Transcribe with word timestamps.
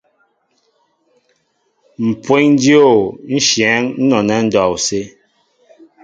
Mpweŋ 2.07 2.45
dyô 2.61 2.89
nshyɛέŋ 3.35 3.83
nɔnɛɛ 4.07 4.35
andɔwsé. 4.41 5.01